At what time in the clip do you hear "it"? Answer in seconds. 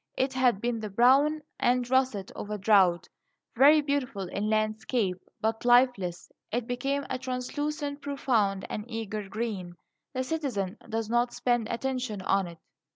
0.17-0.33, 6.51-6.65, 12.47-12.57